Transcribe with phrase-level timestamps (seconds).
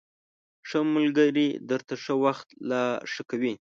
[0.67, 3.53] ښه ملگري درته ښه وخت لا ښه کوي